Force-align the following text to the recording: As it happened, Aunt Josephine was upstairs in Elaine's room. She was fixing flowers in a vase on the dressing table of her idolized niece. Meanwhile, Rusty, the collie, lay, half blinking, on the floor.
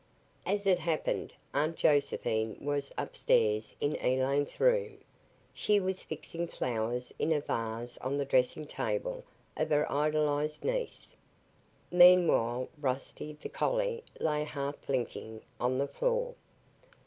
As 0.47 0.65
it 0.65 0.79
happened, 0.79 1.31
Aunt 1.53 1.75
Josephine 1.75 2.57
was 2.59 2.91
upstairs 2.97 3.75
in 3.79 3.95
Elaine's 3.97 4.59
room. 4.59 4.97
She 5.53 5.79
was 5.79 6.01
fixing 6.01 6.47
flowers 6.47 7.13
in 7.19 7.31
a 7.31 7.39
vase 7.39 7.99
on 7.99 8.17
the 8.17 8.25
dressing 8.25 8.65
table 8.65 9.23
of 9.55 9.69
her 9.69 9.85
idolized 9.91 10.65
niece. 10.65 11.15
Meanwhile, 11.91 12.67
Rusty, 12.79 13.33
the 13.39 13.49
collie, 13.49 14.03
lay, 14.19 14.43
half 14.43 14.83
blinking, 14.87 15.43
on 15.59 15.77
the 15.77 15.87
floor. 15.87 16.33